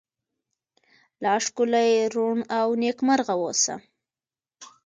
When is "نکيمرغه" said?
2.81-3.33